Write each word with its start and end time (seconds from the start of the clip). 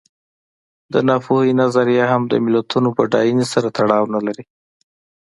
د 0.93 0.95
ناپوهۍ 1.07 1.51
نظریه 1.61 2.05
هم 2.11 2.21
د 2.31 2.33
ملتونو 2.45 2.89
بډاینې 2.97 3.45
سره 3.53 3.67
تړاو 3.77 4.05
نه 4.13 4.19
لري. 4.25 4.45